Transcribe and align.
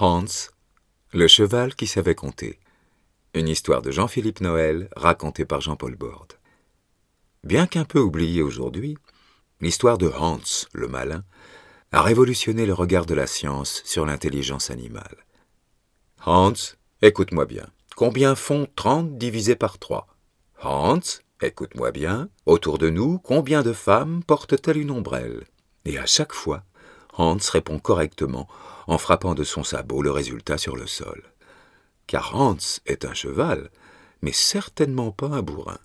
Hans, 0.00 0.50
le 1.12 1.26
cheval 1.26 1.74
qui 1.74 1.88
savait 1.88 2.14
compter. 2.14 2.60
Une 3.34 3.48
histoire 3.48 3.82
de 3.82 3.90
Jean-Philippe 3.90 4.40
Noël 4.40 4.88
racontée 4.94 5.44
par 5.44 5.60
Jean-Paul 5.60 5.96
Borde. 5.96 6.34
Bien 7.42 7.66
qu'un 7.66 7.84
peu 7.84 7.98
oubliée 7.98 8.42
aujourd'hui, 8.42 8.96
l'histoire 9.60 9.98
de 9.98 10.08
Hans, 10.16 10.66
le 10.72 10.86
malin, 10.86 11.24
a 11.90 12.02
révolutionné 12.02 12.64
le 12.64 12.74
regard 12.74 13.06
de 13.06 13.14
la 13.14 13.26
science 13.26 13.82
sur 13.84 14.06
l'intelligence 14.06 14.70
animale. 14.70 15.26
Hans, 16.24 16.52
écoute-moi 17.02 17.46
bien. 17.46 17.66
Combien 17.96 18.36
font 18.36 18.68
30 18.76 19.18
divisé 19.18 19.56
par 19.56 19.80
3 19.80 20.06
Hans, 20.62 21.00
écoute-moi 21.42 21.90
bien. 21.90 22.28
Autour 22.46 22.78
de 22.78 22.88
nous, 22.88 23.18
combien 23.18 23.62
de 23.62 23.72
femmes 23.72 24.22
portent-elles 24.22 24.78
une 24.78 24.92
ombrelle? 24.92 25.44
Et 25.84 25.98
à 25.98 26.06
chaque 26.06 26.34
fois, 26.34 26.62
Hans 27.18 27.38
répond 27.52 27.78
correctement 27.78 28.48
en 28.86 28.96
frappant 28.96 29.34
de 29.34 29.44
son 29.44 29.64
sabot 29.64 30.02
le 30.02 30.10
résultat 30.10 30.56
sur 30.56 30.76
le 30.76 30.86
sol. 30.86 31.22
Car 32.06 32.34
Hans 32.34 32.56
est 32.86 33.04
un 33.04 33.12
cheval, 33.12 33.70
mais 34.22 34.32
certainement 34.32 35.12
pas 35.12 35.26
un 35.26 35.42
bourrin. 35.42 35.78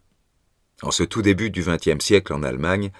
En 0.81 0.91
ce 0.91 1.04
tout 1.04 1.21
début 1.21 1.49
du 1.49 1.63
XXe 1.63 2.04
siècle 2.04 2.34
en 2.34 2.43
Allemagne, 2.43 2.91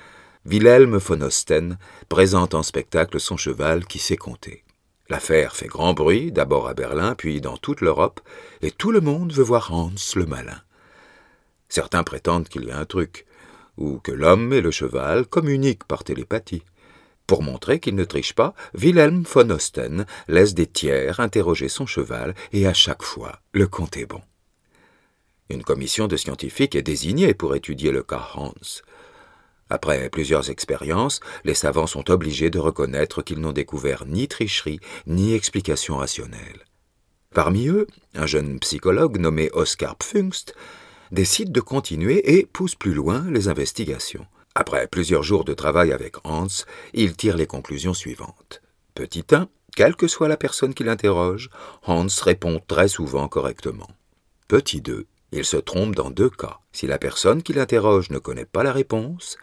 Wilhelm 0.45 0.98
von 0.98 1.21
Osten 1.21 1.77
présente 2.09 2.54
en 2.54 2.63
spectacle 2.63 3.20
son 3.20 3.38
cheval 3.38 3.85
qui 3.85 3.99
sait 3.99 4.17
compter. 4.17 4.63
L'affaire 5.09 5.55
fait 5.55 5.68
grand 5.68 5.93
bruit, 5.93 6.31
d'abord 6.31 6.68
à 6.68 6.73
Berlin, 6.73 7.15
puis 7.15 7.40
dans 7.40 7.57
toute 7.57 7.81
l'Europe, 7.81 8.20
et 8.62 8.71
tout 8.71 8.91
le 8.91 9.02
monde 9.02 9.31
veut 9.31 9.43
voir 9.43 9.73
Hans 9.73 9.91
le 10.15 10.26
malin. 10.26 10.62
Certains 11.70 12.04
prétendent 12.04 12.48
qu'il 12.48 12.65
y 12.65 12.71
a 12.71 12.79
un 12.79 12.85
truc, 12.85 13.26
ou 13.77 13.99
que 13.99 14.12
l'homme 14.12 14.54
et 14.54 14.62
le 14.62 14.71
cheval 14.71 15.26
communiquent 15.26 15.85
par 15.85 16.04
télépathie. 16.04 16.63
Pour 17.27 17.41
montrer 17.41 17.80
qu'il 17.80 17.95
ne 17.95 18.04
triche 18.04 18.34
pas, 18.34 18.54
Wilhelm 18.73 19.23
von 19.23 19.50
Osten 19.50 20.05
laisse 20.27 20.54
des 20.54 20.68
tiers 20.68 21.20
interroger 21.20 21.70
son 21.70 21.86
cheval 21.86 22.36
et 22.52 22.68
à 22.68 22.73
chaque 22.73 23.04
fois, 23.04 23.40
le 23.54 23.68
compte 23.68 23.98
est 23.98 24.05
bon. 24.05 24.21
Une 25.49 25.63
commission 25.63 26.07
de 26.07 26.18
scientifiques 26.18 26.76
est 26.76 26.82
désignée 26.82 27.34
pour 27.34 27.55
étudier 27.55 27.91
le 27.91 28.04
cas 28.04 28.30
Hans. 28.35 28.54
Après 29.70 30.10
plusieurs 30.10 30.49
expériences, 30.49 31.20
les 31.46 31.54
savants 31.54 31.88
sont 31.88 32.12
obligés 32.12 32.49
de 32.49 32.60
reconnaître 32.60 33.21
qu'ils 33.21 33.40
n'ont 33.40 33.54
découvert 33.54 34.05
ni 34.05 34.27
tricherie 34.27 34.80
ni 35.08 35.34
explication 35.34 35.98
rationnelle. 35.98 36.65
Parmi 37.34 37.68
eux, 37.68 37.87
un 38.13 38.27
jeune 38.27 38.60
psychologue 38.60 39.18
nommé 39.18 39.49
Oskar 39.54 39.96
Pfungst 39.96 40.54
décide 41.12 41.52
de 41.52 41.62
continuer 41.62 42.37
et 42.37 42.46
pousse 42.46 42.76
plus 42.76 42.93
loin 42.93 43.26
les 43.30 43.48
investigations. 43.48 44.27
Après 44.55 44.87
plusieurs 44.87 45.23
jours 45.23 45.46
de 45.46 45.54
travail 45.54 45.91
avec 45.91 46.15
Hans, 46.26 46.48
il 46.93 47.15
tire 47.15 47.37
les 47.37 47.48
conclusions 47.48 47.93
suivantes. 47.93 48.62
Petit 48.93 49.26
1, 49.32 49.48
quelle 49.76 49.96
que 49.96 50.07
soit 50.07 50.27
la 50.27 50.37
personne 50.37 50.76
qui 50.76 50.84
l'interroge, 50.84 51.49
Hans 51.87 52.05
répond 52.21 52.62
très 52.68 52.87
souvent 52.87 53.27
correctement. 53.27 53.90
Petit 54.48 54.81
2, 54.81 55.07
il 55.31 55.46
se 55.46 55.57
trompe 55.57 55.96
dans 55.96 56.12
deux 56.12 56.29
cas, 56.29 56.59
si 56.71 56.85
la 56.85 56.99
personne 56.99 57.41
qui 57.41 57.54
l'interroge 57.54 58.12
ne 58.12 58.20
connaît 58.20 58.46
pas 58.46 58.62
la 58.62 58.71
réponse, 58.71 59.37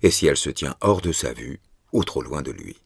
et 0.00 0.10
si 0.10 0.26
elle 0.26 0.38
se 0.38 0.48
tient 0.48 0.76
hors 0.80 1.02
de 1.02 1.12
sa 1.12 1.34
vue 1.34 1.60
ou 1.92 2.04
trop 2.04 2.22
loin 2.22 2.40
de 2.40 2.52
lui. 2.52 2.78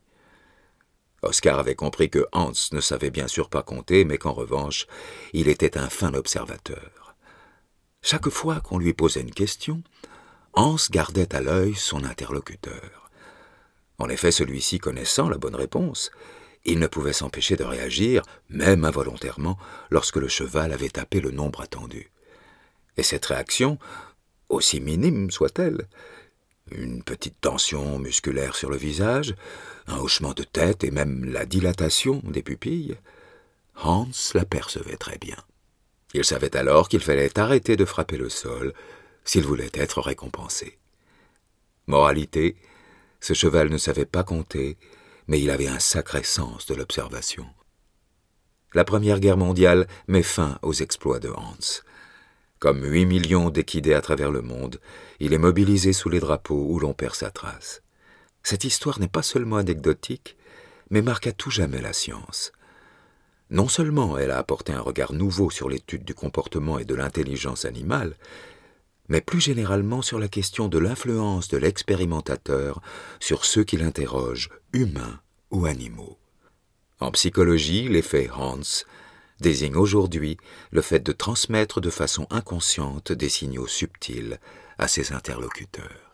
Oscar 1.22 1.58
avait 1.60 1.76
compris 1.76 2.10
que 2.10 2.26
Hans 2.32 2.52
ne 2.72 2.80
savait 2.80 3.10
bien 3.10 3.28
sûr 3.28 3.48
pas 3.48 3.62
compter, 3.62 4.04
mais 4.04 4.18
qu'en 4.18 4.32
revanche, 4.32 4.86
il 5.32 5.48
était 5.48 5.78
un 5.78 5.88
fin 5.88 6.14
observateur. 6.14 7.14
Chaque 8.02 8.30
fois 8.30 8.60
qu'on 8.60 8.78
lui 8.78 8.94
posait 8.94 9.20
une 9.20 9.30
question, 9.30 9.82
Hans 10.54 10.76
gardait 10.90 11.34
à 11.34 11.40
l'œil 11.40 11.74
son 11.74 12.04
interlocuteur. 12.04 13.10
En 13.98 14.08
effet, 14.08 14.30
celui-ci 14.30 14.78
connaissant 14.78 15.28
la 15.28 15.38
bonne 15.38 15.54
réponse, 15.54 16.10
il 16.64 16.78
ne 16.78 16.86
pouvait 16.86 17.12
s'empêcher 17.12 17.56
de 17.56 17.64
réagir, 17.64 18.22
même 18.48 18.84
involontairement, 18.84 19.58
lorsque 19.90 20.16
le 20.16 20.28
cheval 20.28 20.72
avait 20.72 20.88
tapé 20.88 21.20
le 21.20 21.30
nombre 21.30 21.60
attendu. 21.60 22.10
Et 22.96 23.02
cette 23.02 23.26
réaction, 23.26 23.78
aussi 24.48 24.80
minime 24.80 25.30
soit-elle, 25.30 25.86
une 26.70 27.02
petite 27.02 27.40
tension 27.40 27.98
musculaire 27.98 28.54
sur 28.54 28.70
le 28.70 28.76
visage, 28.76 29.34
un 29.86 29.98
hochement 29.98 30.34
de 30.34 30.44
tête 30.44 30.84
et 30.84 30.90
même 30.90 31.24
la 31.24 31.46
dilatation 31.46 32.20
des 32.24 32.42
pupilles, 32.42 32.96
Hans 33.82 34.08
l'apercevait 34.34 34.96
très 34.96 35.18
bien. 35.18 35.36
Il 36.12 36.24
savait 36.24 36.56
alors 36.56 36.88
qu'il 36.88 37.00
fallait 37.00 37.38
arrêter 37.38 37.76
de 37.76 37.84
frapper 37.84 38.16
le 38.16 38.28
sol 38.28 38.74
s'il 39.24 39.44
voulait 39.44 39.70
être 39.74 40.00
récompensé. 40.00 40.78
Moralité, 41.86 42.56
ce 43.20 43.34
cheval 43.34 43.68
ne 43.68 43.78
savait 43.78 44.06
pas 44.06 44.24
compter, 44.24 44.78
mais 45.26 45.40
il 45.40 45.50
avait 45.50 45.68
un 45.68 45.78
sacré 45.78 46.22
sens 46.22 46.66
de 46.66 46.74
l'observation. 46.74 47.46
La 48.72 48.84
Première 48.84 49.20
Guerre 49.20 49.36
mondiale 49.36 49.86
met 50.06 50.22
fin 50.22 50.58
aux 50.62 50.72
exploits 50.72 51.18
de 51.18 51.30
Hans. 51.30 51.82
Comme 52.60 52.84
huit 52.84 53.06
millions 53.06 53.50
d'équidés 53.50 53.94
à 53.94 54.00
travers 54.00 54.30
le 54.30 54.42
monde, 54.42 54.80
il 55.18 55.32
est 55.32 55.38
mobilisé 55.38 55.92
sous 55.92 56.08
les 56.08 56.20
drapeaux 56.20 56.66
où 56.68 56.78
l'on 56.78 56.94
perd 56.94 57.14
sa 57.14 57.30
trace. 57.30 57.82
Cette 58.42 58.64
histoire 58.64 59.00
n'est 59.00 59.08
pas 59.08 59.22
seulement 59.22 59.56
anecdotique, 59.56 60.36
mais 60.90 61.02
marque 61.02 61.26
à 61.26 61.32
tout 61.32 61.50
jamais 61.50 61.80
la 61.80 61.92
science. 61.92 62.52
Non 63.50 63.68
seulement 63.68 64.18
elle 64.18 64.30
a 64.30 64.38
apporté 64.38 64.72
un 64.72 64.80
regard 64.80 65.12
nouveau 65.12 65.50
sur 65.50 65.68
l'étude 65.68 66.04
du 66.04 66.14
comportement 66.14 66.78
et 66.78 66.84
de 66.84 66.94
l'intelligence 66.94 67.64
animale, 67.64 68.14
mais 69.10 69.20
plus 69.20 69.40
généralement 69.40 70.00
sur 70.00 70.18
la 70.18 70.28
question 70.28 70.68
de 70.68 70.78
l'influence 70.78 71.48
de 71.48 71.58
l'expérimentateur 71.58 72.80
sur 73.18 73.44
ceux 73.44 73.64
qui 73.64 73.76
l'interrogent, 73.76 74.48
humains 74.72 75.20
ou 75.50 75.66
animaux. 75.66 76.16
En 77.00 77.10
psychologie, 77.10 77.88
l'effet 77.88 78.30
Hans 78.32 78.84
désigne 79.40 79.76
aujourd'hui 79.76 80.36
le 80.70 80.80
fait 80.80 81.00
de 81.00 81.12
transmettre 81.12 81.80
de 81.80 81.90
façon 81.90 82.26
inconsciente 82.30 83.12
des 83.12 83.28
signaux 83.28 83.66
subtils 83.66 84.38
à 84.78 84.86
ses 84.86 85.12
interlocuteurs. 85.12 86.09